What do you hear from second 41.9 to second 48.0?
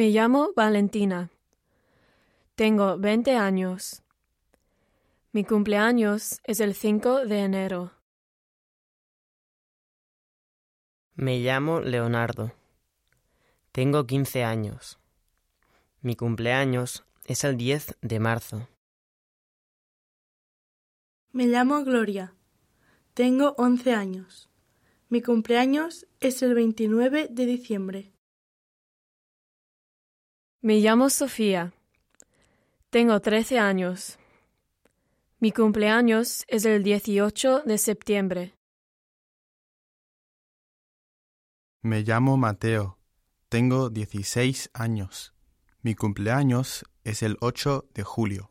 llamo Mateo. Tengo 16 años. Mi cumpleaños es el 8